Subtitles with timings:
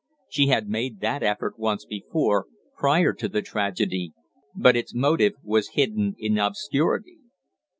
[0.27, 4.13] She had made that effort once before, prior to the tragedy,
[4.55, 7.19] but its motive was hidden in obscurity.